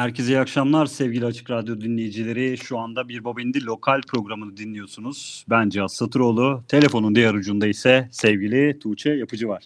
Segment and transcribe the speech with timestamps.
[0.00, 2.58] Herkese iyi akşamlar sevgili Açık Radyo dinleyicileri.
[2.58, 5.44] Şu anda Bir Baba İndi lokal programını dinliyorsunuz.
[5.50, 6.64] Ben Cihat Satıroğlu.
[6.68, 9.64] Telefonun diğer ucunda ise sevgili Tuğçe Yapıcı var.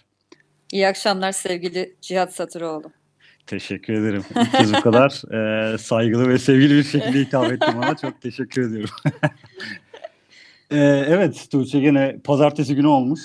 [0.73, 2.93] İyi akşamlar sevgili Cihat Satıroğlu.
[3.47, 4.25] Teşekkür ederim.
[4.37, 5.33] İlk kez bu kadar
[5.75, 7.97] e, saygılı ve sevgili bir şekilde hitap ettim bana.
[7.97, 8.95] Çok teşekkür ediyorum.
[10.71, 10.79] e,
[11.09, 13.21] evet Tuğçe gene pazartesi günü olmuş.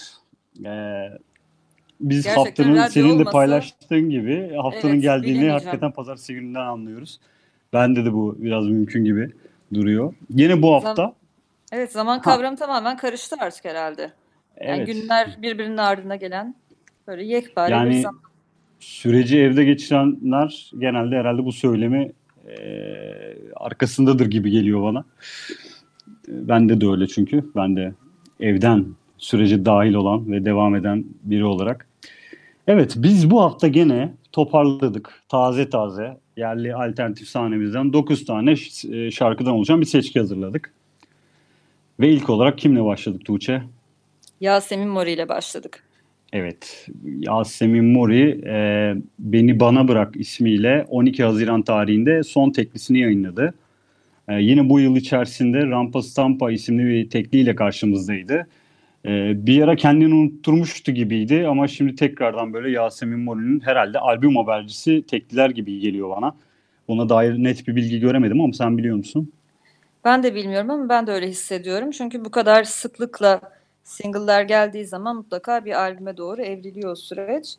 [0.66, 0.72] E,
[2.00, 7.20] biz Gerçekten haftanın senin olmasa, de paylaştığın gibi haftanın evet, geldiğini hakikaten pazartesi gününden anlıyoruz.
[7.74, 9.32] Bende de bu biraz mümkün gibi
[9.73, 10.14] duruyor.
[10.29, 10.96] Yine bu hafta.
[10.96, 11.14] Zam
[11.72, 12.56] evet zaman kavramı ha.
[12.56, 14.12] tamamen karıştı artık herhalde.
[14.62, 14.88] Yani evet.
[14.88, 16.56] günler birbirinin ardına gelen
[17.08, 18.20] böyle yekpare yani, bir zaman.
[18.79, 22.12] Süreci evde geçirenler genelde herhalde bu söylemi
[22.47, 22.58] e,
[23.56, 25.06] arkasındadır gibi geliyor bana.
[26.28, 27.50] Bende de öyle çünkü.
[27.56, 27.94] Ben de
[28.40, 28.85] evden
[29.18, 31.89] süreci dahil olan ve devam eden biri olarak
[32.70, 38.56] Evet biz bu hafta gene toparladık taze taze yerli alternatif sahnemizden 9 tane
[38.92, 40.74] e, şarkıdan oluşan bir seçki hazırladık.
[42.00, 43.62] Ve ilk olarak kimle başladık Tuğçe?
[44.42, 45.84] Yasemin Mori ile başladık.
[46.34, 53.54] Evet Yasemin Mori e, Beni Bana Bırak ismiyle 12 Haziran tarihinde son teklisini yayınladı.
[54.28, 58.48] E, yine bu yıl içerisinde Rampa Stampa isimli bir tekliyle karşımızdaydı.
[59.05, 65.03] E, bir ara kendini unutturmuştu gibiydi ama şimdi tekrardan böyle Yasemin Mori'nin herhalde albüm habercisi
[65.07, 66.35] tekliler gibi geliyor bana.
[66.87, 69.31] Ona dair net bir bilgi göremedim ama sen biliyor musun?
[70.05, 71.91] Ben de bilmiyorum ama ben de öyle hissediyorum.
[71.91, 73.41] Çünkü bu kadar sıklıkla
[73.84, 77.55] single'lar geldiği zaman mutlaka bir albüme doğru evriliyor süreç.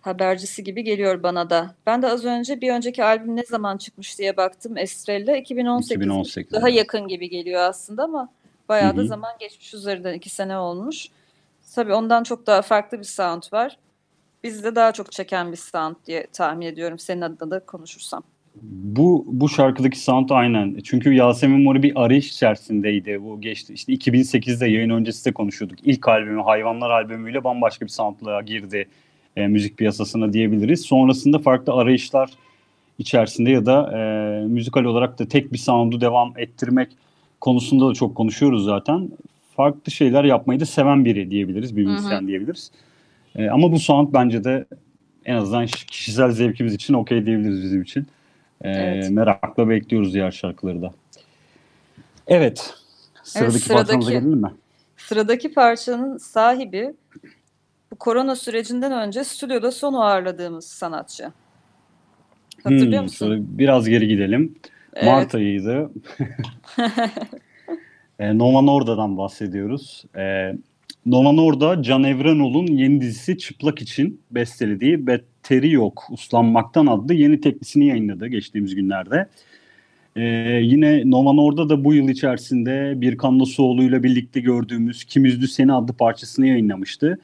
[0.00, 1.74] Habercisi gibi geliyor bana da.
[1.86, 4.76] Ben de az önce bir önceki albüm ne zaman çıkmış diye baktım.
[4.76, 5.96] Estrella 2018.
[5.96, 8.28] 2018 daha yakın gibi geliyor aslında ama
[8.70, 11.08] bayağı da zaman geçmiş üzerinden iki sene olmuş.
[11.74, 13.76] Tabii ondan çok daha farklı bir sound var.
[14.44, 18.22] Bizi de daha çok çeken bir sound diye tahmin ediyorum senin adına da konuşursam.
[18.62, 20.78] Bu bu şarkıdaki sound aynen.
[20.84, 23.24] Çünkü Yasemin Mori bir arayış içerisindeydi.
[23.24, 25.78] Bu geçti işte 2008'de yayın öncesi de konuşuyorduk.
[25.82, 28.88] İlk albümü Hayvanlar albümüyle bambaşka bir soundla girdi
[29.36, 30.80] e, müzik piyasasına diyebiliriz.
[30.80, 32.30] Sonrasında farklı arayışlar
[32.98, 34.00] içerisinde ya da e,
[34.46, 36.88] müzikal olarak da tek bir sound'u devam ettirmek
[37.40, 39.10] konusunda da çok konuşuyoruz zaten.
[39.56, 42.70] Farklı şeyler yapmayı da seven biri diyebiliriz, bir müzisyen diyebiliriz.
[43.36, 44.64] E, ama bu sound bence de
[45.24, 48.06] en azından kişisel zevkimiz için okey diyebiliriz bizim için.
[48.60, 49.10] E, evet.
[49.10, 50.90] Merakla bekliyoruz diğer şarkıları da.
[52.26, 52.74] Evet.
[53.22, 54.50] Sıradaki, evet, sıradaki parçamıza gelelim mi?
[54.96, 56.94] Sıradaki parçanın sahibi
[57.90, 61.32] bu korona sürecinden önce stüdyoda son ağırladığımız sanatçı.
[62.64, 63.46] Hatırlıyor hmm, musun?
[63.50, 64.54] Biraz geri gidelim.
[65.04, 65.90] Mart ayıydı.
[68.18, 70.04] e, Nova Norda'dan bahsediyoruz.
[70.16, 70.52] E,
[71.06, 77.86] Nova Norda, Can Evrenol'un yeni dizisi Çıplak için bestelediği Betteri Yok Uslanmaktan adlı yeni teklisini
[77.86, 79.28] yayınladı geçtiğimiz günlerde.
[80.16, 80.22] Ee,
[80.62, 83.40] yine Nova Norda da bu yıl içerisinde bir Birkan
[83.78, 87.18] ile birlikte gördüğümüz Kim Üzdü Seni adlı parçasını yayınlamıştı.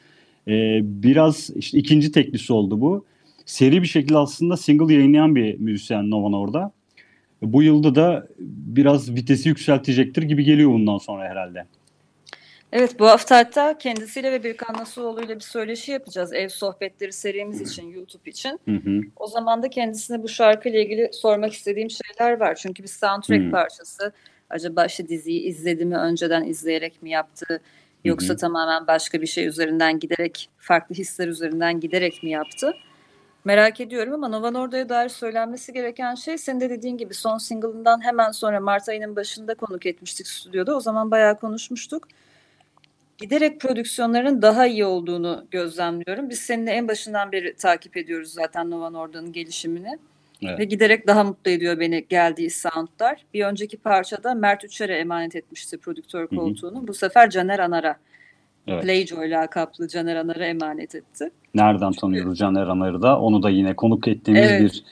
[0.49, 3.05] Ee, biraz işte ikinci teklisi oldu bu.
[3.47, 6.73] Seri bir şekilde aslında single yayınlayan bir müzisyen Novan orada.
[7.43, 11.67] Bu yılda da biraz vitesi yükseltecektir gibi geliyor bundan sonra herhalde.
[12.73, 17.61] Evet bu hafta hatta kendisiyle ve Birkan Nasuoğlu ile bir söyleşi yapacağız ev sohbetleri serimiz
[17.61, 18.61] için YouTube için.
[18.65, 19.01] Hı hı.
[19.17, 22.55] O zaman da kendisine bu şarkıyla ilgili sormak istediğim şeyler var.
[22.55, 23.51] Çünkü bir soundtrack hı.
[23.51, 24.13] parçası.
[24.51, 27.61] Acaba işte diziyi izledi mi önceden izleyerek mi yaptı?
[28.05, 28.37] Yoksa Hı-hı.
[28.37, 32.73] tamamen başka bir şey üzerinden giderek, farklı hisler üzerinden giderek mi yaptı?
[33.47, 38.05] Merak ediyorum ama Nova Norda'ya dair söylenmesi gereken şey senin de dediğin gibi son single'ından
[38.05, 40.77] hemen sonra Mart ayının başında konuk etmiştik stüdyoda.
[40.77, 42.09] O zaman bayağı konuşmuştuk.
[43.19, 46.31] Giderek prodüksiyonların daha iyi olduğunu gözlemliyorum.
[46.31, 49.99] Biz seninle en başından beri takip ediyoruz zaten Nova Norda'nın gelişimini.
[50.43, 50.59] Evet.
[50.59, 53.25] Ve giderek daha mutlu ediyor beni geldiği soundlar.
[53.35, 56.79] Bir önceki parçada Mert Üçer'e emanet etmişti prodüktör koltuğunu.
[56.79, 56.87] Hı hı.
[56.89, 57.97] Bu sefer Caner Anar'a,
[58.67, 58.83] evet.
[58.83, 61.31] Playjoy lakaplı Caner Anar'a emanet etti.
[61.55, 62.01] Nereden Çünkü...
[62.01, 63.21] tanıyoruz Caner Anar'ı da?
[63.21, 64.63] Onu da yine konuk ettiğimiz evet.
[64.63, 64.85] bir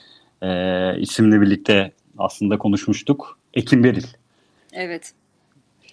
[0.47, 3.39] e, isimle birlikte aslında konuşmuştuk.
[3.53, 4.07] Ekim Beril.
[4.73, 5.13] Evet.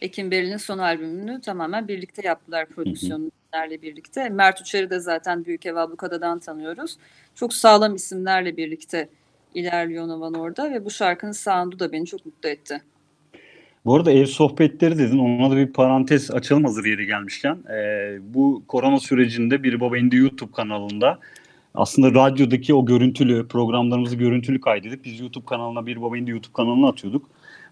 [0.00, 4.28] Ekim Beril'in son albümünü tamamen birlikte yaptılar prodüksiyonlarla birlikte.
[4.28, 6.96] Mert Üçer'i de zaten Büyük Ev Ablukada'dan tanıyoruz.
[7.34, 9.08] Çok sağlam isimlerle birlikte
[9.54, 12.82] ilerliyor Novan orada ve bu şarkının sound'u da beni çok mutlu etti.
[13.84, 15.18] Bu arada ev sohbetleri dedin.
[15.18, 17.58] Ona da bir parantez açalım hazır yeri gelmişken.
[17.70, 21.18] Ee, bu korona sürecinde Bir Baba İndi YouTube kanalında
[21.74, 26.88] aslında radyodaki o görüntülü programlarımızı görüntülü kaydedip biz YouTube kanalına Bir Baba İndi YouTube kanalına
[26.88, 27.26] atıyorduk.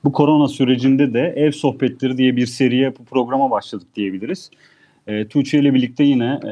[0.04, 4.50] Bu korona sürecinde de ev sohbetleri diye bir seriye bu programa başladık diyebiliriz.
[5.06, 6.50] E, Tuğçe ile birlikte yine e,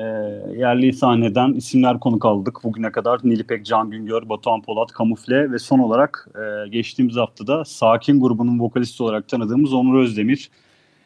[0.59, 2.65] yerli sahneden isimler konuk aldık.
[2.65, 8.21] Bugüne kadar Nilipek Can Güngör, Batuhan Polat, Kamufle ve son olarak e, geçtiğimiz haftada Sakin
[8.21, 10.51] grubunun vokalisti olarak tanıdığımız Onur Özdemir,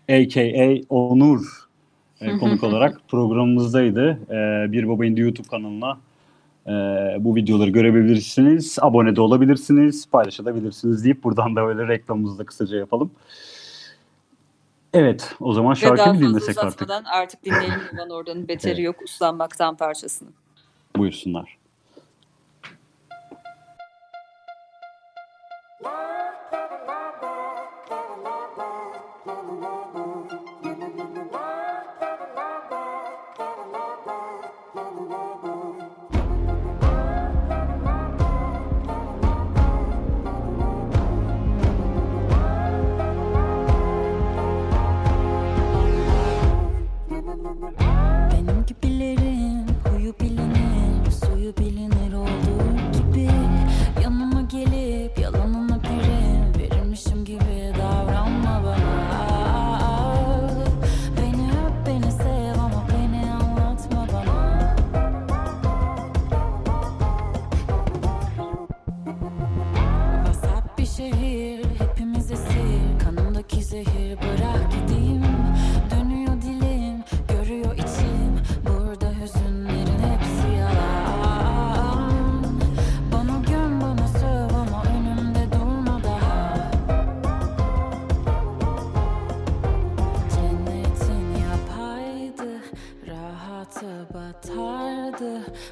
[0.08, 0.94] a.k.a.
[0.94, 1.68] Onur
[2.20, 4.18] e, konuk olarak programımızdaydı.
[4.30, 5.98] E, Bir Baba İndi YouTube kanalına
[6.66, 6.72] e,
[7.24, 8.78] bu videoları görebilirsiniz.
[8.80, 13.10] Abone de olabilirsiniz, paylaşabilirsiniz deyip buradan da böyle reklamımızı da kısaca yapalım.
[14.92, 16.90] Evet o zaman şarkı mı dinlesek artık?
[17.04, 17.80] artık dinleyelim
[18.10, 18.84] Orda'nın Beteri evet.
[18.84, 20.28] Yok Uslanmaktan parçasını.
[20.96, 21.61] Buyursunlar.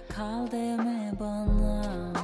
[0.08, 2.19] kal deme bana?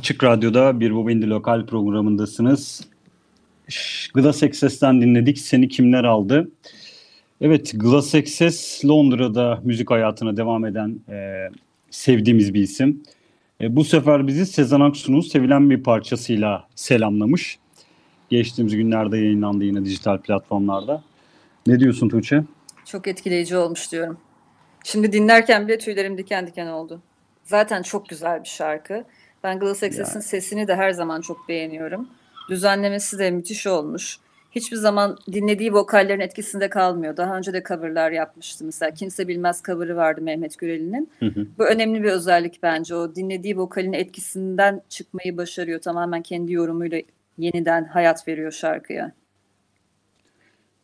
[0.00, 2.88] Açık Radyo'da bir Bobindi Lokal programındasınız.
[4.14, 5.38] Glass Access'ten dinledik.
[5.38, 6.50] Seni kimler aldı?
[7.40, 11.48] Evet, Glass Access Londra'da müzik hayatına devam eden e,
[11.90, 13.02] sevdiğimiz bir isim.
[13.60, 17.58] E, bu sefer bizi Sezen Aksu'nun sevilen bir parçasıyla selamlamış.
[18.30, 21.02] Geçtiğimiz günlerde yayınlandı yine dijital platformlarda.
[21.66, 22.42] Ne diyorsun Tuğçe?
[22.84, 24.18] Çok etkileyici olmuş diyorum.
[24.84, 27.02] Şimdi dinlerken bile tüylerim diken diken oldu.
[27.44, 29.04] Zaten çok güzel bir şarkı.
[29.44, 30.22] Ben Glass Access'in yani.
[30.22, 32.08] sesini de her zaman çok beğeniyorum.
[32.48, 34.18] Düzenlemesi de müthiş olmuş.
[34.50, 37.16] Hiçbir zaman dinlediği vokallerin etkisinde kalmıyor.
[37.16, 38.94] Daha önce de coverlar yapmıştı mesela.
[38.94, 41.10] Kimse Bilmez cover'ı vardı Mehmet Gürel'in.
[41.58, 42.94] Bu önemli bir özellik bence.
[42.94, 45.80] O dinlediği vokalin etkisinden çıkmayı başarıyor.
[45.80, 47.00] Tamamen kendi yorumuyla
[47.38, 49.12] yeniden hayat veriyor şarkıya.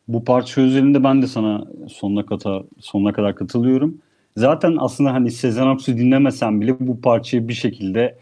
[0.07, 4.01] Bu parça özelinde ben de sana sonuna kata sonuna kadar katılıyorum.
[4.37, 8.17] Zaten aslında hani Sezen Aksu dinlemesen bile bu parçayı bir şekilde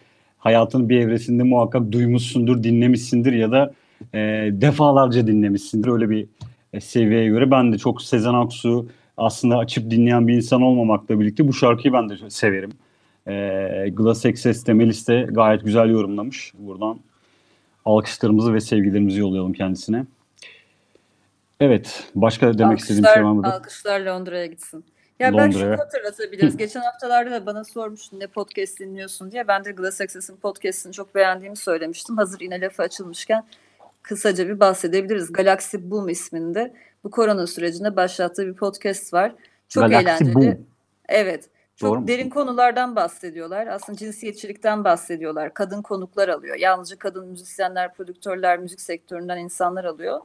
[0.45, 3.73] hayatın bir evresinde muhakkak duymuşsundur, dinlemişsindir ya da
[4.13, 4.19] e,
[4.51, 5.88] defalarca dinlemişsindir.
[5.88, 6.27] Öyle bir
[6.73, 11.47] e, seviyeye göre ben de çok Sezen Aksu aslında açıp dinleyen bir insan olmamakla birlikte
[11.47, 12.71] bu şarkıyı ben de severim.
[13.27, 16.53] E, Glass Access de Melis de gayet güzel yorumlamış.
[16.60, 16.99] Buradan
[17.86, 20.05] alkışlarımızı ve sevgilerimizi yollayalım kendisine.
[21.60, 23.49] Evet, başka demek alkışlar, istediğim şey var mıdır?
[23.49, 24.86] Alkışlar Londra'ya gitsin.
[25.19, 25.47] Ya Londra'ya.
[25.47, 26.58] ben şunu hatırlatabiliriz.
[26.58, 29.47] Geçen haftalarda da bana sormuştun ne podcast dinliyorsun diye.
[29.47, 32.17] Ben de Glass Access'in podcastini çok beğendiğimi söylemiştim.
[32.17, 33.43] Hazır yine lafı açılmışken
[34.01, 35.34] kısaca bir bahsedebiliriz.
[35.34, 36.73] Galaxy Boom isminde
[37.04, 39.36] bu korona sürecinde başlattığı bir podcast var.
[39.69, 40.36] Çok Galaxy eğlenceli.
[40.36, 40.65] Boom.
[41.10, 41.49] Evet.
[41.75, 42.34] Çok Doğru derin mu?
[42.34, 43.67] konulardan bahsediyorlar.
[43.67, 45.54] Aslında cinsiyetçilikten bahsediyorlar.
[45.54, 46.56] Kadın konuklar alıyor.
[46.56, 50.19] Yalnızca kadın müzisyenler, prodüktörler, müzik sektöründen insanlar alıyor.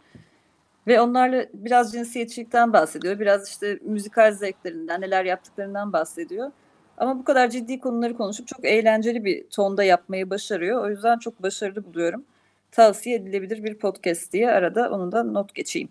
[0.91, 3.21] Ve onlarla biraz cinsiyetçilikten bahsediyor.
[3.21, 6.51] Biraz işte müzikal zevklerinden, neler yaptıklarından bahsediyor.
[6.99, 10.85] Ama bu kadar ciddi konuları konuşup çok eğlenceli bir tonda yapmayı başarıyor.
[10.85, 12.25] O yüzden çok başarılı buluyorum.
[12.73, 15.89] Tavsiye edilebilir bir podcast diye arada onu da not geçeyim.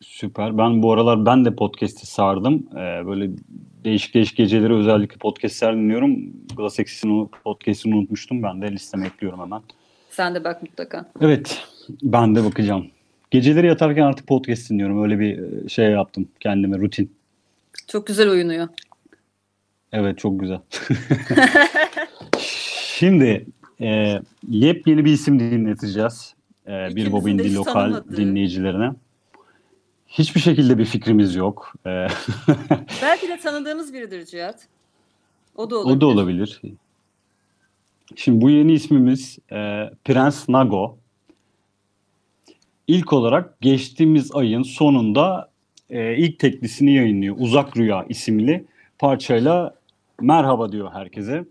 [0.00, 0.58] Süper.
[0.58, 2.66] Ben bu aralar ben de podcast'i sardım.
[2.72, 3.30] Ee, böyle
[3.84, 6.32] değişik değişik geceleri özellikle podcast'ler dinliyorum.
[6.56, 8.42] Glass Access'in podcast'ini unutmuştum.
[8.42, 9.62] Ben de listeme ekliyorum hemen.
[10.10, 11.10] Sen de bak mutlaka.
[11.20, 11.64] Evet.
[12.02, 12.86] Ben de bakacağım.
[13.32, 15.02] Geceleri yatarken artık podcast dinliyorum.
[15.02, 17.14] Öyle bir e, şey yaptım kendime rutin.
[17.88, 18.68] Çok güzel oynuyor.
[19.92, 20.60] Evet çok güzel.
[22.98, 23.46] Şimdi
[23.80, 26.34] e, yepyeni bir isim dinleteceğiz.
[26.66, 28.16] E, bir Bobindi lokal tanımadığı.
[28.16, 28.92] dinleyicilerine.
[30.06, 31.74] Hiçbir şekilde bir fikrimiz yok.
[31.86, 31.90] E,
[33.02, 34.68] Belki de tanıdığımız biridir Cihat.
[35.56, 35.96] O da olabilir.
[35.96, 36.62] O da olabilir.
[38.16, 41.01] Şimdi bu yeni ismimiz e, Prens Nago.
[42.88, 45.50] İlk olarak geçtiğimiz ayın sonunda
[45.90, 47.36] e, ilk teklisini yayınlıyor.
[47.38, 48.64] Uzak Rüya isimli
[48.98, 49.74] parçayla
[50.20, 51.44] merhaba diyor herkese.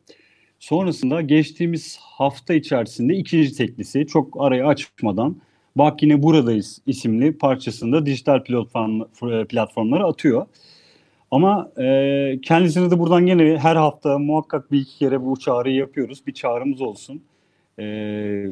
[0.60, 5.42] Sonrasında geçtiğimiz hafta içerisinde ikinci teklisi çok arayı açmadan
[5.76, 9.02] Bak yine buradayız isimli parçasında dijital platform,
[9.46, 10.46] platformlara atıyor.
[11.32, 16.28] Ama e, kendisine de buradan gene her hafta muhakkak bir iki kere bu çağrıyı yapıyoruz.
[16.28, 17.22] Bir çağrımız olsun.
[17.80, 18.46] E,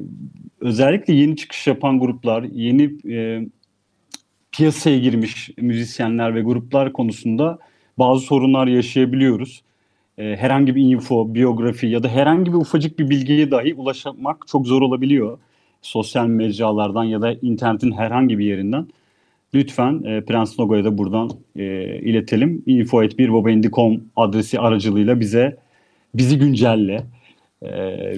[0.62, 3.48] özellikle yeni çıkış yapan gruplar, yeni e,
[4.52, 7.60] piyasaya girmiş müzisyenler ve gruplar konusunda
[7.98, 9.64] bazı sorunlar yaşayabiliyoruz.
[10.18, 14.68] E, herhangi bir info, biyografi ya da herhangi bir ufacık bir bilgiye dahi ulaşmak çok
[14.68, 15.38] zor olabiliyor.
[15.82, 18.88] Sosyal mecralardan ya da internetin herhangi bir yerinden.
[19.54, 21.64] Lütfen e, Prens Logo'ya da buradan e,
[22.00, 22.64] iletelim.
[22.66, 25.58] info.1bobendi.com adresi aracılığıyla bize
[26.16, 27.04] bizi güncelle
[27.64, 28.14] e,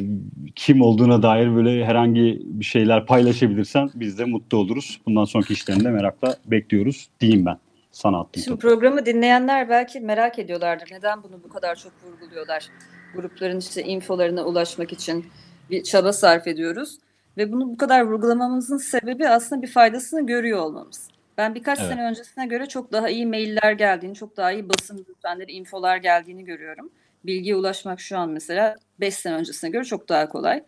[0.55, 5.01] kim olduğuna dair böyle herhangi bir şeyler paylaşabilirsen biz de mutlu oluruz.
[5.05, 7.57] Bundan sonraki işlerinde merakla bekliyoruz diyeyim ben.
[7.91, 8.43] Sana attım.
[8.43, 10.91] Şimdi programı dinleyenler belki merak ediyorlardır.
[10.91, 12.67] Neden bunu bu kadar çok vurguluyorlar?
[13.15, 15.25] Grupların işte infolarına ulaşmak için
[15.69, 16.97] bir çaba sarf ediyoruz.
[17.37, 21.07] Ve bunu bu kadar vurgulamamızın sebebi aslında bir faydasını görüyor olmamız.
[21.37, 21.89] Ben birkaç evet.
[21.89, 26.45] sene öncesine göre çok daha iyi mailler geldiğini, çok daha iyi basın bültenleri, infolar geldiğini
[26.45, 26.89] görüyorum
[27.25, 30.63] bilgiye ulaşmak şu an mesela 5 sene öncesine göre çok daha kolay.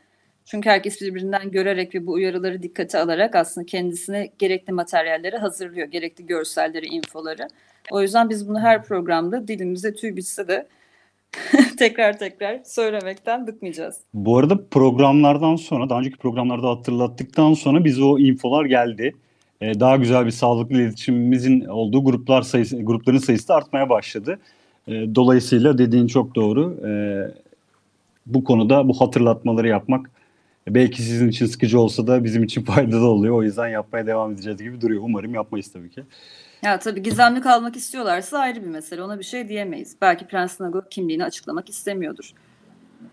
[0.45, 5.87] Çünkü herkes birbirinden görerek ve bu uyarıları dikkate alarak aslında kendisine gerekli materyalleri hazırlıyor.
[5.87, 7.47] Gerekli görselleri, infoları.
[7.91, 10.67] O yüzden biz bunu her programda dilimize tüy bitse de
[11.77, 13.97] tekrar tekrar söylemekten bıkmayacağız.
[14.13, 19.15] Bu arada programlardan sonra, daha önceki programlarda hatırlattıktan sonra bize o infolar geldi.
[19.61, 24.39] Ee, daha güzel bir sağlıklı iletişimimizin olduğu gruplar sayısı, grupların sayısı da artmaya başladı.
[24.87, 26.87] E, dolayısıyla dediğin çok doğru.
[26.87, 26.91] E,
[28.25, 30.09] bu konuda bu hatırlatmaları yapmak
[30.67, 33.35] belki sizin için sıkıcı olsa da bizim için faydalı oluyor.
[33.35, 35.01] O yüzden yapmaya devam edeceğiz gibi duruyor.
[35.05, 36.03] Umarım yapmayız tabii ki.
[36.63, 39.03] Ya tabii gizemli kalmak istiyorlarsa ayrı bir mesele.
[39.03, 39.95] Ona bir şey diyemeyiz.
[40.01, 42.33] Belki Prens Nago kimliğini açıklamak istemiyordur.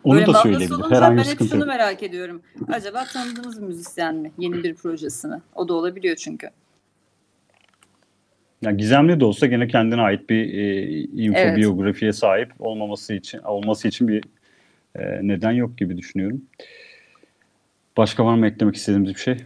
[0.04, 0.90] Onu Böyle da söyleyebilir.
[0.90, 2.42] Herhangi ben hep şunu merak ediyorum.
[2.68, 4.32] Acaba tanıdığınız bir müzisyen mi?
[4.38, 5.42] Yeni bir projesi mi?
[5.54, 6.50] O da olabiliyor çünkü.
[8.62, 12.18] Yani gizemli de olsa gene kendine ait bir e, infobiyografiye evet.
[12.18, 14.24] sahip olmaması için olması için bir
[14.98, 16.42] e, neden yok gibi düşünüyorum.
[17.96, 19.36] Başka var mı eklemek istediğimiz bir şey?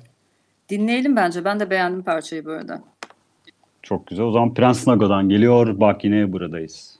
[0.68, 1.44] Dinleyelim bence.
[1.44, 2.82] Ben de beğendim parçayı bu arada.
[3.82, 4.26] Çok güzel.
[4.26, 5.80] O zaman Prens Nago'dan geliyor.
[5.80, 6.93] Bak yine buradayız.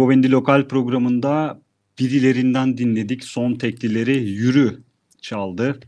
[0.00, 1.60] Bobendi Lokal programında
[1.98, 3.24] birilerinden dinledik.
[3.24, 4.78] Son teklileri Yürü
[5.20, 5.80] çaldı.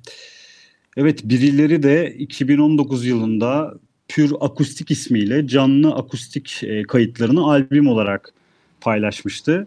[0.96, 3.74] Evet birileri de 2019 yılında
[4.08, 8.34] Pür Akustik ismiyle canlı akustik e, kayıtlarını albüm olarak
[8.80, 9.66] paylaşmıştı.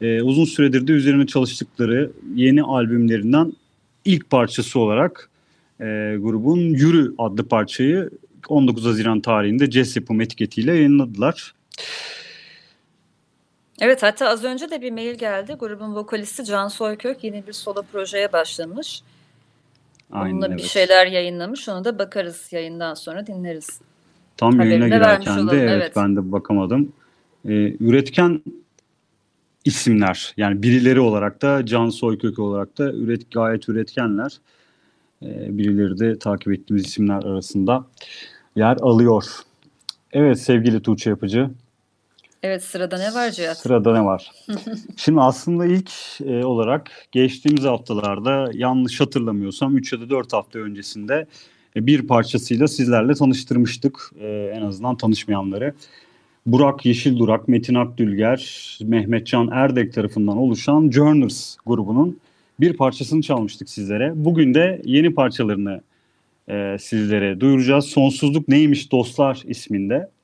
[0.00, 3.52] E, uzun süredir de üzerine çalıştıkları yeni albümlerinden
[4.04, 5.30] ilk parçası olarak
[5.80, 5.84] e,
[6.20, 8.10] grubun Yürü adlı parçayı
[8.48, 11.54] 19 Haziran tarihinde Jazz Yapım etiketiyle yayınladılar.
[13.80, 15.52] Evet hatta az önce de bir mail geldi.
[15.52, 19.02] Grubun vokalisti Can Soykök yeni bir solo projeye başlamış.
[20.12, 20.70] Onunla Aynen, bir evet.
[20.70, 21.68] şeyler yayınlamış.
[21.68, 23.80] Ona da bakarız yayından sonra dinleriz.
[24.36, 25.92] Tam Haberini yayına girerken de olalım, evet, evet.
[25.96, 26.92] ben de bakamadım.
[27.44, 28.42] Ee, üretken
[29.64, 34.38] isimler yani birileri olarak da Can Soykök olarak da üret, gayet üretkenler.
[35.22, 37.86] Ee, birileri de takip ettiğimiz isimler arasında
[38.56, 39.24] yer alıyor.
[40.12, 41.50] Evet sevgili Tuğçe Yapıcı
[42.46, 43.58] Evet sırada ne var Cihat?
[43.58, 44.30] Sırada ne var?
[44.96, 45.90] Şimdi aslında ilk
[46.26, 51.26] e, olarak geçtiğimiz haftalarda yanlış hatırlamıyorsam 3 ya da 4 hafta öncesinde
[51.76, 54.10] e, bir parçasıyla sizlerle tanıştırmıştık.
[54.20, 55.74] E, en azından tanışmayanları.
[56.46, 62.18] Burak Yeşil Durak, Metin Akdülger, Mehmetcan Erdek tarafından oluşan Journers grubunun
[62.60, 64.12] bir parçasını çalmıştık sizlere.
[64.14, 65.80] Bugün de yeni parçalarını
[66.48, 67.84] e, sizlere duyuracağız.
[67.84, 70.15] Sonsuzluk Neymiş Dostlar isminde.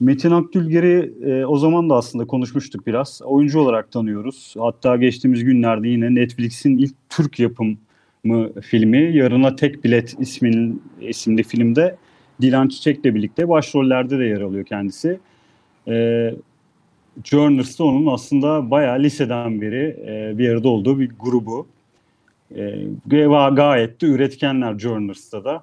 [0.00, 3.20] Metin Akdülger'i e, o zaman da aslında konuşmuştuk biraz.
[3.24, 4.54] Oyuncu olarak tanıyoruz.
[4.58, 11.96] Hatta geçtiğimiz günlerde yine Netflix'in ilk Türk yapımı filmi Yarına Tek Bilet ismin, isimli filmde
[12.40, 15.18] Dilan Çiçek'le birlikte başrollerde de yer alıyor kendisi.
[15.88, 16.34] E,
[17.24, 21.66] Journers da onun aslında bayağı liseden beri e, bir arada olduğu bir grubu.
[22.54, 22.60] E,
[23.08, 25.62] ga- gayet de üretkenler Journers'ta da.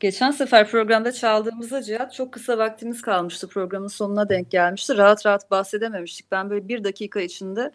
[0.00, 3.48] Geçen sefer programda çaldığımızda Cihat çok kısa vaktimiz kalmıştı.
[3.48, 4.96] Programın sonuna denk gelmişti.
[4.96, 6.32] Rahat rahat bahsedememiştik.
[6.32, 7.72] Ben böyle bir dakika içinde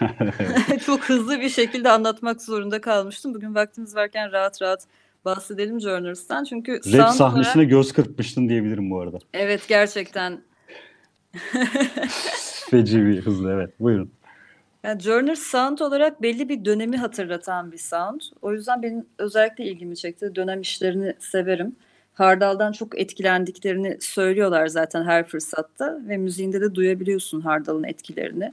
[0.86, 3.34] çok hızlı bir şekilde anlatmak zorunda kalmıştım.
[3.34, 4.84] Bugün vaktimiz varken rahat rahat
[5.24, 6.44] bahsedelim Journers'tan.
[6.44, 9.18] Çünkü Rap sahnesine olarak göz kırpmıştın diyebilirim bu arada.
[9.32, 10.40] evet gerçekten
[12.70, 13.70] Feci bir hızlı evet.
[13.80, 14.10] Buyurun.
[14.84, 18.20] Yani Journers sound olarak belli bir dönemi hatırlatan bir sound.
[18.42, 20.34] O yüzden benim özellikle ilgimi çekti.
[20.34, 21.76] Dönem işlerini severim.
[22.14, 28.52] Hardal'dan çok etkilendiklerini söylüyorlar zaten her fırsatta ve müziğinde de duyabiliyorsun Hardal'ın etkilerini.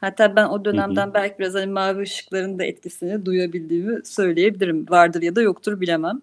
[0.00, 4.86] Hatta ben o dönemden belki biraz hani mavi ışıkların da etkisini duyabildiğimi söyleyebilirim.
[4.90, 6.22] Vardır ya da yoktur bilemem.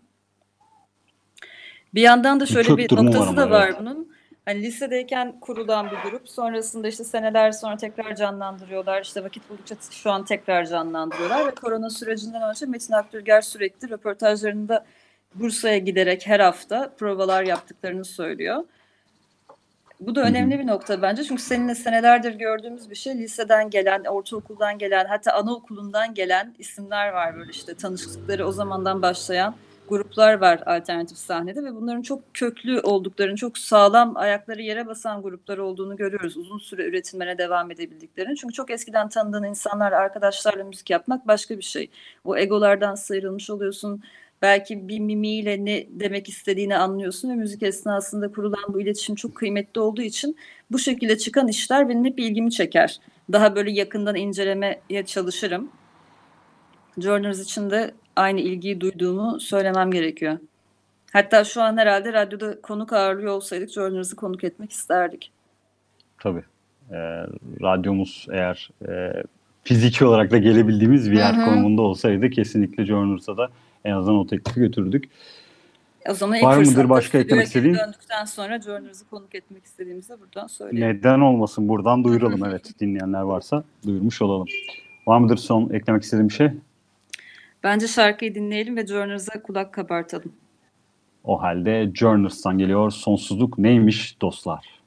[1.93, 3.77] Bir yandan da şöyle Kök bir var noktası ama, da var evet.
[3.79, 4.12] bunun.
[4.45, 9.01] Hani lisedeyken kurulan bir grup sonrasında işte seneler sonra tekrar canlandırıyorlar.
[9.01, 14.86] İşte vakit buldukça şu an tekrar canlandırıyorlar ve korona sürecinden önce Metin Akdülger sürekli röportajlarında
[15.36, 18.63] Bursa'ya giderek her hafta provalar yaptıklarını söylüyor.
[19.99, 23.17] Bu da önemli bir nokta bence çünkü seninle senelerdir gördüğümüz bir şey.
[23.17, 29.56] Liseden gelen, ortaokuldan gelen, hatta anaokulundan gelen isimler var böyle işte tanıştıkları o zamandan başlayan
[29.89, 35.58] gruplar var alternatif sahnede ve bunların çok köklü olduklarını, çok sağlam ayakları yere basan gruplar
[35.58, 36.38] olduğunu görüyoruz.
[36.38, 38.36] Uzun süre üretilmene devam edebildiklerini.
[38.36, 41.89] Çünkü çok eskiden tanıdığın insanlarla, arkadaşlarla müzik yapmak başka bir şey.
[42.24, 44.04] O egolardan sıyrılmış oluyorsun.
[44.41, 49.82] Belki bir mimiyle ne demek istediğini anlıyorsun ve müzik esnasında kurulan bu iletişim çok kıymetli
[49.82, 50.38] olduğu için
[50.72, 53.00] bu şekilde çıkan işler benim hep ilgimi çeker.
[53.32, 55.69] Daha böyle yakından incelemeye çalışırım.
[56.98, 60.38] Journers için de aynı ilgiyi duyduğumu söylemem gerekiyor.
[61.13, 65.32] Hatta şu an herhalde radyoda konuk ağırlıyor olsaydık Journers'ı konuk etmek isterdik.
[66.19, 66.43] Tabii.
[66.91, 66.95] Ee,
[67.62, 69.23] radyomuz eğer e,
[69.63, 71.45] fiziki olarak da gelebildiğimiz bir yer Hı hı.
[71.45, 73.49] konumunda olsaydı kesinlikle Journers'a da
[73.86, 75.10] en azından o teklifi götürdük.
[76.10, 77.76] O zaman Var mıdır başka eklemek istediğin?
[77.76, 80.97] döndükten sonra Journers'ı konuk etmek istediğimizi buradan söyleyelim.
[80.97, 84.47] Neden olmasın buradan duyuralım evet dinleyenler varsa duyurmuş olalım.
[85.08, 86.52] Var mıdır son eklemek istediğim bir şey?
[87.63, 90.34] Bence şarkıyı dinleyelim ve Journers'a kulak kabartalım.
[91.23, 94.83] O halde Journers'tan geliyor sonsuzluk neymiş dostlar?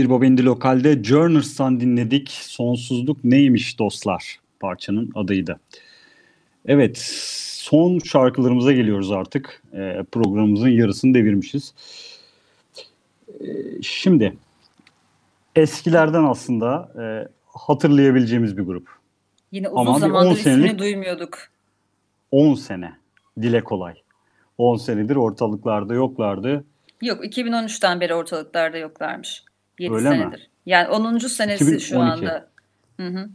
[0.00, 2.30] Bir Baba Lokal'de Journers'tan dinledik.
[2.30, 5.60] Sonsuzluk neymiş dostlar parçanın adıydı.
[6.66, 6.98] Evet
[7.54, 9.62] son şarkılarımıza geliyoruz artık.
[9.72, 11.74] E, programımızın yarısını devirmişiz.
[13.40, 13.46] E,
[13.82, 14.36] şimdi
[15.56, 18.88] eskilerden aslında e, hatırlayabileceğimiz bir grup.
[19.52, 21.38] Yine uzun Ama zamandır ismini senelik, duymuyorduk.
[22.30, 22.92] 10 sene.
[23.40, 23.94] Dile kolay.
[24.58, 26.64] 10 senedir ortalıklarda yoklardı.
[27.02, 29.44] Yok 2013'ten beri ortalıklarda yoklarmış.
[29.80, 30.38] 7 Öyle senedir.
[30.38, 30.38] Mi?
[30.66, 31.18] Yani 10.
[31.18, 31.84] senesi 2012.
[31.84, 32.48] şu anda.
[32.96, 33.28] Hı hı.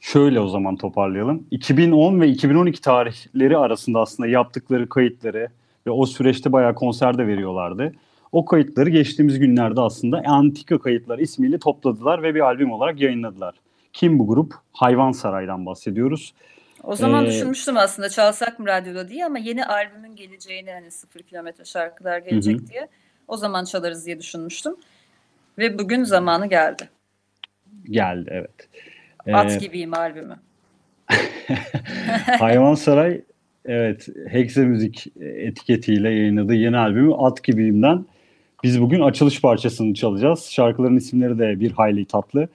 [0.00, 1.46] Şöyle o zaman toparlayalım.
[1.50, 5.48] 2010 ve 2012 tarihleri arasında aslında yaptıkları kayıtları
[5.86, 7.92] ve o süreçte bayağı konserde veriyorlardı.
[8.32, 13.54] O kayıtları geçtiğimiz günlerde aslında Antika Kayıtlar ismiyle topladılar ve bir albüm olarak yayınladılar.
[13.92, 14.54] Kim bu grup?
[14.72, 16.34] Hayvan Saray'dan bahsediyoruz.
[16.82, 21.20] O zaman ee, düşünmüştüm aslında çalsak mı radyoda diye ama yeni albümün geleceğini hani sıfır
[21.20, 22.66] kilometre şarkılar gelecek hı.
[22.66, 22.88] diye
[23.28, 24.76] o zaman çalarız diye düşünmüştüm.
[25.60, 26.88] Ve bugün zamanı geldi.
[27.84, 28.68] Geldi evet.
[29.32, 30.36] At ee, gibiyim albümü.
[32.38, 33.20] Hayvan Saray
[33.64, 38.06] evet Hexe Müzik etiketiyle yayınladığı yeni albümü At Gibiyim'den
[38.62, 40.44] biz bugün açılış parçasını çalacağız.
[40.50, 42.48] Şarkıların isimleri de bir hayli tatlı.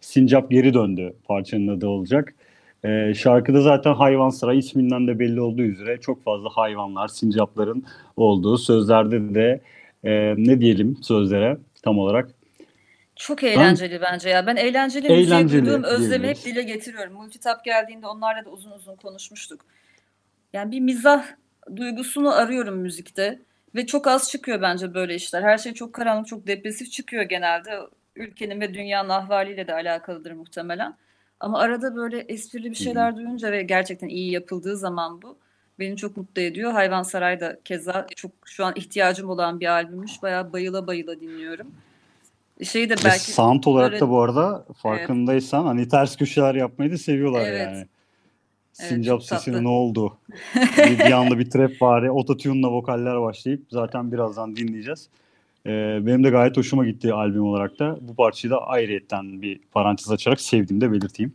[0.00, 2.34] Sincap geri döndü parçanın adı olacak.
[2.84, 7.84] Ee, şarkıda zaten hayvan saray isminden de belli olduğu üzere çok fazla hayvanlar, sincapların
[8.16, 9.60] olduğu sözlerde de
[10.04, 12.37] e, ne diyelim sözlere tam olarak
[13.18, 14.46] çok eğlenceli ben, bence ya.
[14.46, 17.12] Ben eğlenceli, eğlenceli müziğe duyduğum özlemi hep dile getiriyorum.
[17.12, 19.60] Multitap geldiğinde onlarla da uzun uzun konuşmuştuk.
[20.52, 21.26] Yani bir mizah
[21.76, 23.38] duygusunu arıyorum müzikte.
[23.74, 25.42] Ve çok az çıkıyor bence böyle işler.
[25.42, 27.78] Her şey çok karanlık, çok depresif çıkıyor genelde.
[28.16, 30.94] Ülkenin ve dünyanın ahvaliyle de alakalıdır muhtemelen.
[31.40, 35.38] Ama arada böyle esprili bir şeyler duyunca ve gerçekten iyi yapıldığı zaman bu
[35.78, 36.72] beni çok mutlu ediyor.
[36.72, 40.22] Hayvan Saray da keza çok şu an ihtiyacım olan bir albümmüş.
[40.22, 41.74] Bayağı bayıla bayıla dinliyorum.
[42.64, 45.70] Şey de belki Ve sound olarak böyle, da bu arada farkındaysan evet.
[45.70, 47.60] hani ters köşeler yapmayı da seviyorlar evet.
[47.60, 47.86] yani.
[48.72, 49.64] Sincap evet, sesine tatlı.
[49.64, 50.18] ne oldu?
[50.78, 52.02] bir, bir anda bir trap var.
[52.02, 55.08] Ototune'la vokaller başlayıp zaten birazdan dinleyeceğiz.
[55.66, 57.98] Ee, benim de gayet hoşuma gitti albüm olarak da.
[58.00, 61.32] Bu parçayı da ayrıyetten bir parantez açarak sevdiğimi belirteyim.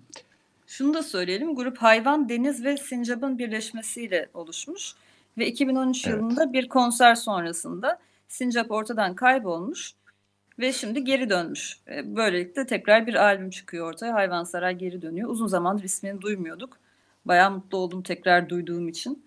[0.67, 1.55] Şunu da söyleyelim.
[1.55, 4.93] Grup hayvan, deniz ve sincapın birleşmesiyle oluşmuş.
[5.37, 6.17] Ve 2013 evet.
[6.17, 9.93] yılında bir konser sonrasında sincap ortadan kaybolmuş
[10.59, 11.77] ve şimdi geri dönmüş.
[11.87, 14.13] Ee, böylelikle tekrar bir albüm çıkıyor ortaya.
[14.13, 15.29] Hayvansaray geri dönüyor.
[15.29, 16.77] Uzun zamandır ismini duymuyorduk.
[17.25, 19.25] Bayağı mutlu oldum tekrar duyduğum için.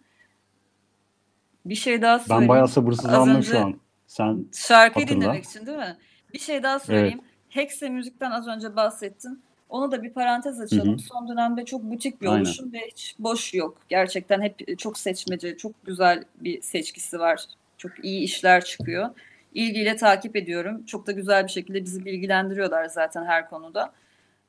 [1.65, 2.41] Bir şey daha söyleyeyim.
[2.41, 3.81] Ben bayağı sabırsızlandım şu an.
[4.07, 5.21] Sen Şarkıyı hatırla.
[5.21, 5.97] dinlemek için değil mi?
[6.35, 7.21] Bir şey daha söyleyeyim.
[7.23, 7.37] Evet.
[7.49, 9.43] Hexe müzikten az önce bahsettin.
[9.69, 10.89] Onu da bir parantez açalım.
[10.89, 10.99] Hı hı.
[10.99, 12.41] Son dönemde çok butik bir Aynen.
[12.41, 13.79] oluşum ve hiç boş yok.
[13.89, 17.45] Gerçekten hep çok seçmece, çok güzel bir seçkisi var.
[17.79, 19.11] Çok iyi işler çıkıyor.
[19.57, 20.85] İlgiyle takip ediyorum.
[20.85, 23.93] Çok da güzel bir şekilde bizi bilgilendiriyorlar zaten her konuda.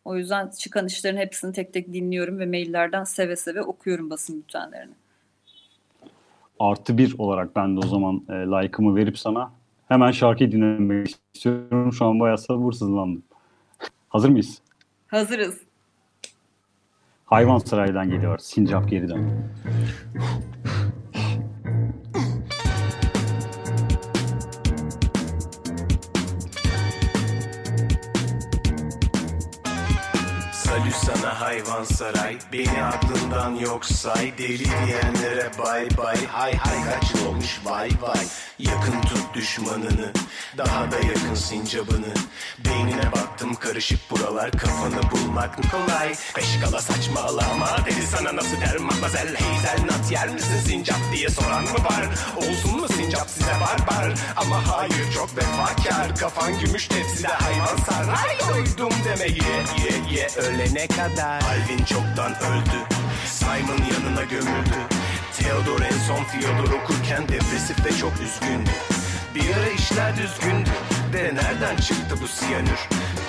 [0.06, 4.94] O yüzden çıkan işlerin hepsini tek tek dinliyorum ve maillerden seve seve okuyorum basın bültenlerini
[6.60, 9.52] artı bir olarak ben de o zaman e, like'ımı verip sana
[9.88, 11.94] hemen şarkıyı dinlemek istiyorum.
[11.94, 13.24] Şu an bayağı sabırsızlandım.
[14.10, 14.62] Hazır mıyız?
[15.08, 15.62] Hazırız.
[17.26, 18.38] Hayvan Saray'dan geliyor.
[18.38, 19.32] Sincap geriden.
[31.58, 34.34] sana hayvan saray Beni aklından yok say.
[34.38, 36.26] Deli diyenlere bay bay.
[36.32, 37.62] Hay hay kaç olmuş?
[37.66, 38.26] Vay vay.
[38.60, 40.14] Yakın tut düşmanını
[40.58, 42.14] Daha da yakın sincabını.
[42.66, 46.16] Beynine baktım karışık buralar Kafanı bulmak kolay.
[46.38, 51.64] Beş kala saçmalama Dedi sana nasıl der matmazel Heyzel nat yer misin sincap diye soran
[51.64, 52.06] mı var?
[52.38, 56.16] Olsun mu sincap size barbar Ama hayır çok vefakar.
[56.16, 59.42] Kafan gümüş tepside hayvan saray Doydum demeyi
[59.84, 61.42] ye ye ölene kadar.
[61.42, 62.80] Alvin çoktan öldü.
[63.26, 64.80] Simon yanına gömüldü.
[65.38, 68.70] Theodor en son Fyodor okurken depresif ve çok üzgündü
[69.36, 70.70] Bir ara işler düzgündü
[71.14, 72.80] De nereden çıktı bu siyanür?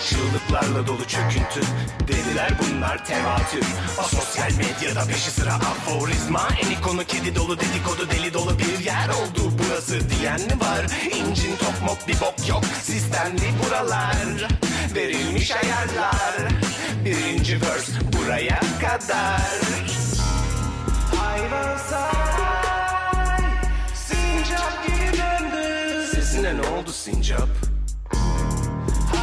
[0.08, 1.60] Çığlıklarla dolu çöküntü.
[2.08, 3.64] Dediler bunlar tevatür.
[3.98, 6.48] Asosyal medyada peşi sıra aforizma.
[6.62, 10.86] En ikonu kedi dolu dedikodu deli dolu bir yer oldu burası diyen mi var?
[11.16, 12.64] İncin top mop bir bok yok.
[12.82, 14.48] Sistemli buralar.
[14.94, 16.36] Verilmiş ayarlar.
[17.04, 19.60] Birinci verse buraya kadar.
[21.16, 23.42] Hayvan saray
[23.94, 26.06] Sincap geri döndü.
[26.14, 27.67] Sesine ne oldu sincap?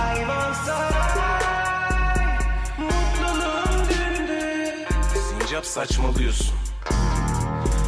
[0.05, 2.37] Hayvan saray
[2.77, 4.85] Mutluluğun dündü
[5.29, 6.55] Sincap saçmalıyorsun.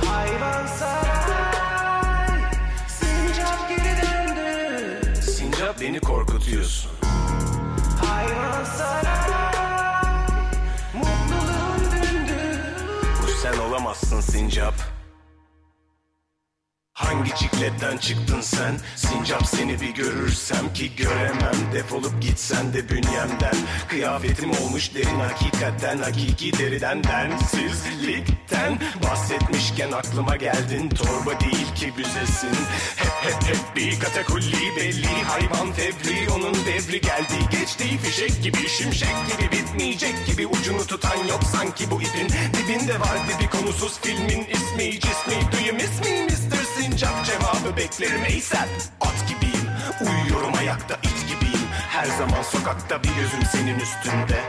[0.05, 2.41] Hayvan saray
[2.87, 6.91] Sincap geri döndü Sincap beni korkutuyorsun.
[8.05, 9.53] Hayvansaray
[10.93, 12.61] Mutluluğun dündü
[13.23, 14.73] Bu sen olamazsın sincap
[16.97, 18.77] Hangi cikletten çıktın sen?
[18.95, 21.73] Sincap seni bir görürsem ki göremem.
[21.73, 23.55] Defolup gitsen de bünyemden.
[23.87, 28.79] Kıyafetim olmuş derin hakikaten Hakiki deriden densizlikten.
[29.03, 32.57] Bahsetmişken aklıma geldin Torba değil ki büzesin.
[32.95, 37.33] Hep hep hep bir katakulli belli Hayvan fevri onun devri geldi.
[37.51, 43.31] Geçti fişek gibi şimşek gibi Bitmeyecek gibi ucunu tutan yok Sanki bu ipin dibinde vardı
[43.41, 46.27] bir konusuz filmin ismi cismi Do you miss
[46.97, 48.69] Sincap cevabı beklerim ASAP
[49.01, 49.69] At gibiyim
[50.01, 51.67] uyuyorum ayakta it gibiyim.
[51.89, 54.41] Her zaman sokakta bir gözüm senin üstünde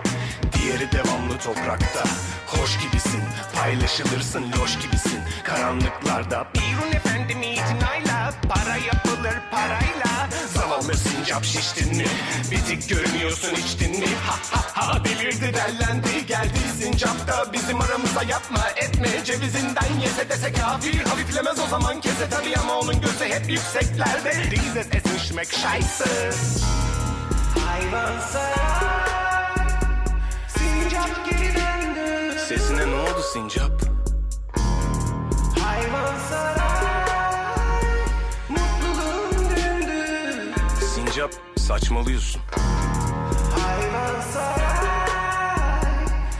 [0.62, 2.04] Diğeri devamlı toprakta.
[2.46, 3.22] Hoş gibisin
[3.54, 5.20] paylaşılırsın loş gibisin.
[5.44, 10.28] Karanlıklarda Birun efendim itinayla Para yapılır parayla.
[10.54, 12.04] Zavallı sincap şiştin mi?
[12.50, 14.06] Bitik görünüyorsun içtin mi?
[14.26, 16.58] Ha ha ha delirdi dellendi Geldi.
[16.82, 19.24] Sincap da bizim aramıza yapma etme.
[19.24, 24.32] Cevizinden yese dese kafi Hafiflemez o zaman kese tabii ama onun gözü hep yükseklerde.
[24.50, 26.30] Dieses Essen schmeckt scheiße
[27.66, 28.87] Hayvan Sincap
[32.58, 33.82] döndü Sesine ne oldu sincap?
[35.60, 36.18] Hayvan
[38.48, 40.54] Mutluluğun döndü
[40.94, 42.42] Sincap saçmalıyorsun.
[43.54, 44.20] Hayvan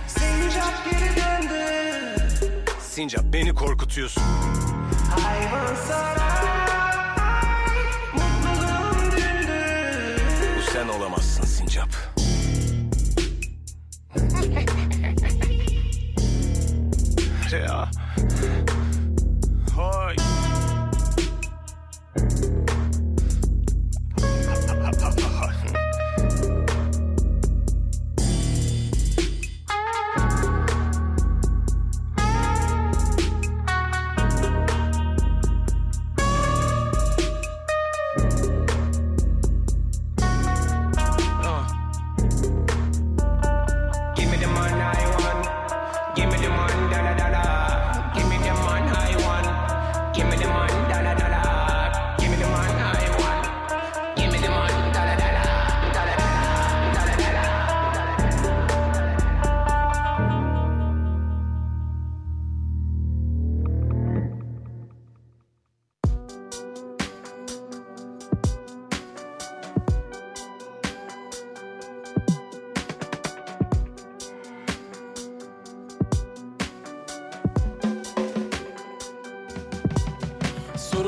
[0.07, 1.65] Sincap geri döndü.
[2.81, 4.23] Sincap beni korkutuyorsun.
[5.11, 5.75] Hayvan
[8.13, 10.23] Mutluluğun döndü
[10.59, 11.89] Bu sen olamazsın sincap
[17.57, 17.91] ya.
[19.77, 20.28] Hay.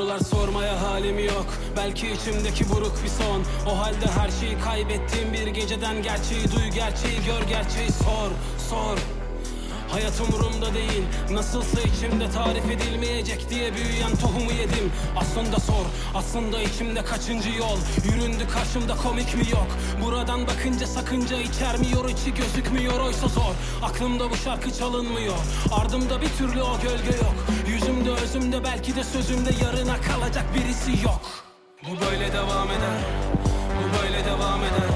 [0.01, 1.47] Sorular sormaya halim yok.
[1.77, 3.43] Belki içimdeki buruk bir son.
[3.73, 8.31] O halde her şeyi kaybettiğim bir geceden Gerçeği duy gerçeği gör gerçeği sor
[8.71, 8.99] Sor.
[9.91, 11.03] Hayat umurumda değil.
[11.31, 14.93] Nasılsa içimde tarif edilmeyecek diye büyüyen tohumu yedim.
[15.17, 17.79] Aslında sor Aslında içimde kaçıncı yol?
[18.05, 19.69] Yüründü karşımda komik mi yok?
[20.05, 23.01] Buradan bakınca sakınca içermiyor içi gözükmüyor.
[23.01, 25.39] Oysa zor Aklımda bu şarkı çalınmıyor.
[25.73, 27.35] Ardımda bir türlü o gölge yok
[28.31, 31.21] Yüzümde özümde belki de sözümde yarına kalacak birisi yok
[31.83, 32.99] Bu böyle devam eder
[33.79, 34.91] Bu böyle devam eder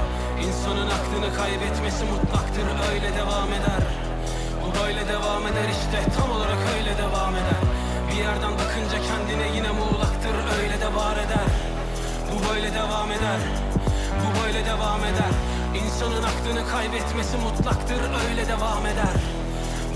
[0.47, 3.83] İnsanın aklını kaybetmesi mutlaktır öyle devam eder
[4.61, 7.61] bu böyle devam eder işte tam olarak öyle devam eder
[8.09, 11.49] Bir yerden bakınca kendine yine muğlaktır öyle de var eder
[12.31, 13.39] Bu böyle devam eder
[14.21, 15.33] Bu böyle devam eder
[15.85, 19.15] İnsanın aklını kaybetmesi mutlaktır öyle devam eder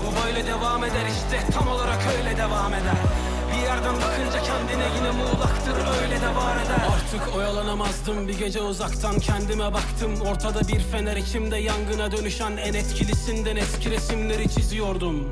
[0.02, 3.29] Bu böyle devam eder işte tam olarak öyle devam eder
[3.90, 6.86] yerden bakınca kendine yine muğlaktır öyle de var eder.
[6.94, 10.20] Artık oyalanamazdım bir gece uzaktan kendime baktım.
[10.20, 15.28] Ortada bir fener içimde yangına dönüşen en etkilisinden eski resimleri çiziyordum.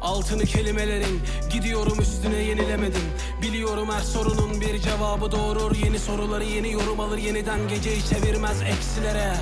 [0.00, 1.20] Altını kelimelerin
[1.52, 3.02] Gidiyorum üstüne yenilemedim.
[3.42, 9.34] Biliyorum her sorunun bir cevabı doğurur Yeni soruları yeni yorum alır Yeniden geceyi çevirmez eksilere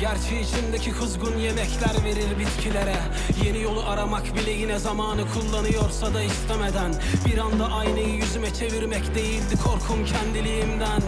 [0.00, 2.96] Gerçi içimdeki kuzgun yemekler verir bitkilere.
[3.44, 6.94] Yeni yolu aramak bile yine zamanı kullanıyorsa da istemeden.
[7.26, 11.02] Bir anda aynayı yüzüme çevirmek değildi korkum kendiliğimden.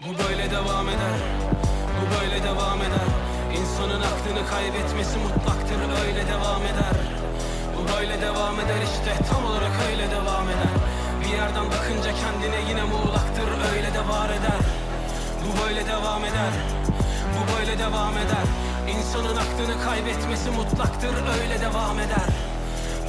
[0.00, 1.16] Bu böyle devam eder
[1.98, 3.08] Bu böyle devam eder.
[3.60, 6.96] İnsanın aklını kaybetmesi mutlaktır öyle devam eder.
[7.76, 10.72] Bu böyle devam eder işte tam olarak öyle devam eder.
[11.20, 14.62] Bir yerden bakınca kendine yine muğlaktır öyle de var eder.
[15.44, 16.52] Bu böyle devam eder
[17.36, 18.46] Bu böyle devam eder.
[18.88, 22.28] İnsanın aklını kaybetmesi mutlaktır öyle devam eder.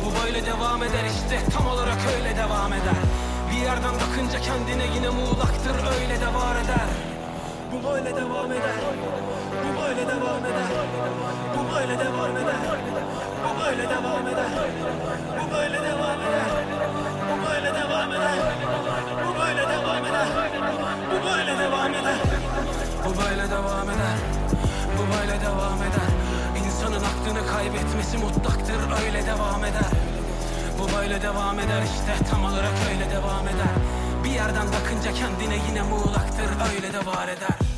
[0.01, 3.01] Bu böyle devam eder işte tam olarak öyle devam eder.
[3.51, 6.87] Bir yerden bakınca kendine yine muğlaktır öyle de var eder.
[7.71, 8.77] Bu böyle devam eder.
[9.63, 10.69] Bu böyle devam eder.
[11.55, 12.61] Bu böyle devam eder.
[13.45, 14.51] Bu böyle devam eder.
[15.39, 16.12] Bu böyle devam eder
[27.53, 29.91] kaybetmesi mutlaktır öyle devam eder.
[30.79, 33.73] Bu böyle devam eder işte tam olarak öyle devam eder.
[34.23, 37.72] Bir yerden bakınca kendine yine muğlaktır öyle de var eder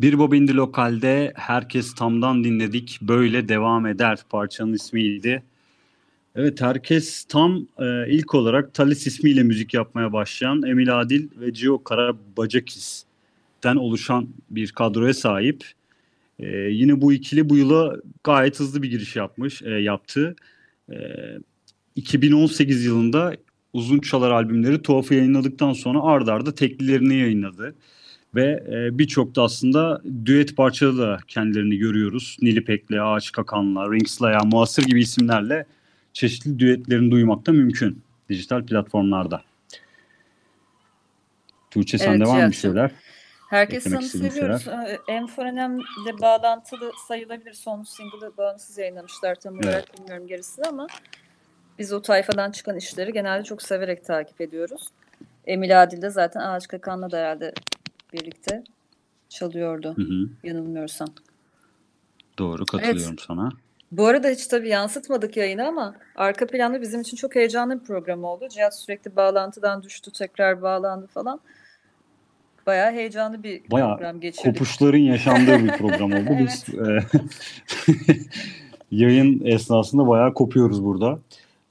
[0.00, 2.98] Bir Bobindi Lokal'de herkes tamdan dinledik.
[3.02, 5.42] Böyle devam eder parçanın ismiydi.
[6.34, 11.84] Evet herkes tam e, ilk olarak Talis ismiyle müzik yapmaya başlayan Emil Adil ve Gio
[11.84, 15.64] Karabacakis'ten oluşan bir kadroya sahip.
[16.38, 20.36] E, yine bu ikili bu yıla gayet hızlı bir giriş yapmış, e, yaptı.
[20.92, 20.96] E,
[21.96, 23.36] 2018 yılında
[23.72, 27.74] Uzun Çalar albümleri Tuhaf'ı yayınladıktan sonra ardarda arda teklilerini yayınladı.
[28.34, 32.36] Ve e, birçok da aslında düet parçada da kendilerini görüyoruz.
[32.42, 35.66] Nilipek'le, Ağaç Kakan'la, Rings'la, Muasır gibi isimlerle
[36.12, 39.42] çeşitli düetlerini duymak da mümkün dijital platformlarda.
[41.70, 42.90] Tuğçe Evet, sende var mı şeyler?
[43.50, 44.68] Herkes sanı seviyoruz.
[44.68, 47.52] Ee, Enforenem'le bağlantılı sayılabilir.
[47.52, 50.86] Son single'ı bağımsız yayınlamışlar tam olarak bilmiyorum gerisini ama
[51.78, 54.88] biz o tayfadan çıkan işleri genelde çok severek takip ediyoruz.
[55.46, 57.52] Emil Adil de zaten Ağaç Kakan'la da herhalde
[58.12, 58.64] birlikte
[59.28, 61.08] çalıyordu Hı hı, yanılmıyorsam.
[62.38, 63.48] doğru katılıyorum sana.
[63.92, 68.24] Bu arada hiç tabii yansıtmadık yayını ama arka planda bizim için çok heyecanlı bir program
[68.24, 68.48] oldu.
[68.48, 71.40] Cihat sürekli bağlantıdan düştü, tekrar bağlandı falan.
[72.66, 74.52] Bayağı heyecanlı bir Bayağı program geçirdik.
[74.52, 76.30] Kopuşların yaşandığı bir program oldu.
[76.38, 77.02] Biz e,
[78.90, 81.18] yayın esnasında bayağı kopuyoruz burada.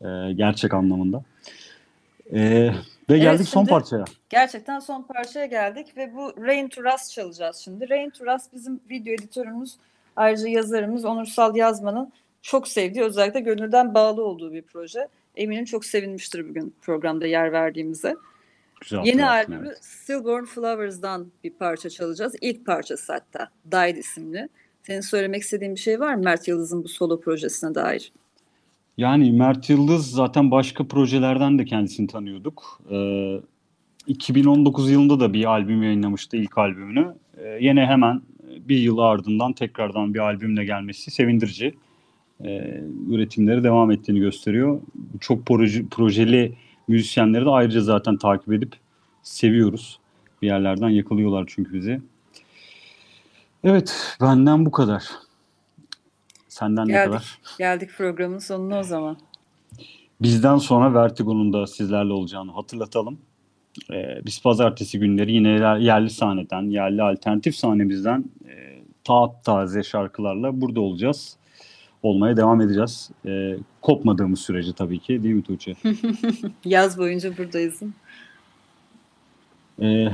[0.01, 1.23] E, gerçek anlamında.
[2.33, 2.71] E,
[3.09, 4.05] ve geldik son parçaya.
[4.29, 7.89] Gerçekten son parçaya geldik ve bu Rain to Rust çalacağız şimdi.
[7.89, 9.75] Rain to Rust bizim video editörümüz,
[10.15, 15.07] ayrıca yazarımız Onursal Yazman'ın çok sevdiği, özellikle gönülden bağlı olduğu bir proje.
[15.35, 18.15] Eminim çok sevinmiştir bugün programda yer verdiğimize.
[18.81, 19.85] Güzel Yeni albümü evet.
[19.85, 22.35] Stillborn Flowers'dan bir parça çalacağız.
[22.41, 23.49] İlk parçası hatta.
[23.71, 24.49] Died isimli.
[24.83, 28.11] Senin söylemek istediğin bir şey var mı Mert Yıldız'ın bu solo projesine dair?
[28.97, 32.81] Yani Mert Yıldız zaten başka projelerden de kendisini tanıyorduk.
[32.91, 33.41] Ee,
[34.07, 37.15] 2019 yılında da bir albüm yayınlamıştı ilk albümünü.
[37.37, 38.21] Ee, yine hemen
[38.59, 41.75] bir yıl ardından tekrardan bir albümle gelmesi sevindirici.
[42.43, 44.81] Ee, üretimleri devam ettiğini gösteriyor.
[45.19, 46.53] Çok proje, projeli
[46.87, 48.75] müzisyenleri de ayrıca zaten takip edip
[49.23, 49.99] seviyoruz.
[50.41, 52.01] Bir yerlerden yakalıyorlar çünkü bizi.
[53.63, 55.03] Evet, benden bu kadar.
[56.59, 57.11] Senden ne Geldik.
[57.11, 57.39] kadar?
[57.57, 59.17] Geldik programın sonuna o zaman.
[60.21, 63.17] Bizden sonra Vertigo'nun da sizlerle olacağını hatırlatalım.
[63.93, 70.61] Ee, biz pazartesi günleri yine yer- yerli sahneden, yerli alternatif sahnemizden e, taat taze şarkılarla
[70.61, 71.37] burada olacağız.
[72.03, 73.09] Olmaya devam edeceğiz.
[73.25, 75.75] Ee, kopmadığımız sürece tabii ki değil mi Tuğçe?
[76.65, 77.81] Yaz boyunca buradayız.
[79.81, 80.07] Ee,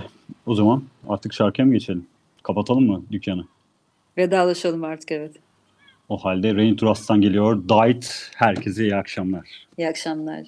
[0.46, 2.08] o zaman artık şarkıya mı geçelim?
[2.44, 3.46] Kapatalım mı dükkanı?
[4.18, 5.45] Vedalaşalım artık evet.
[6.10, 7.70] O halde Rain Trust'tan geliyor.
[7.70, 8.32] Diet.
[8.36, 9.68] Herkese iyi akşamlar.
[9.78, 10.48] İyi akşamlar.